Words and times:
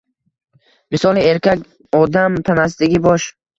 Misoli 0.95 1.27
erkak 1.33 1.63
odam 2.01 2.41
tanasidagi 2.51 3.07
bosh. 3.09 3.33